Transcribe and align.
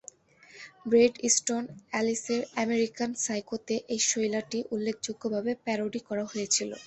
Brett 0.85 1.13
Easton 1.23 1.63
এলিসের 1.99 2.41
"American 2.57 3.09
সাইকো"-তে 3.25 3.75
এই 3.89 3.99
শৈলীটি 4.09 4.59
উল্লেখযোগ্যভাবে 4.73 5.51
প্যারডি 5.65 6.01
করা 6.07 6.23
হয়েছিল। 6.31 6.71